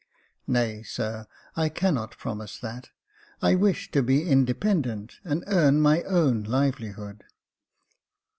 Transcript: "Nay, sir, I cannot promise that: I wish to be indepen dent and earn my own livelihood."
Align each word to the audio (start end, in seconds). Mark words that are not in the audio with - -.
"Nay, 0.47 0.81
sir, 0.81 1.27
I 1.55 1.69
cannot 1.69 2.17
promise 2.17 2.57
that: 2.57 2.89
I 3.39 3.53
wish 3.53 3.91
to 3.91 4.01
be 4.01 4.21
indepen 4.23 4.81
dent 4.81 5.19
and 5.23 5.43
earn 5.45 5.79
my 5.79 6.01
own 6.01 6.41
livelihood." 6.41 7.23